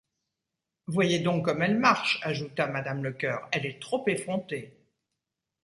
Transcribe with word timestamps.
Voyez 0.87 1.19
donc 1.19 1.45
comme 1.45 1.61
elle 1.61 1.77
marche, 1.77 2.19
ajouta 2.23 2.65
madame 2.65 3.03
Lecœur; 3.03 3.47
elle 3.51 3.67
est 3.67 3.79
trop 3.79 4.03
effrontée. 4.07 4.75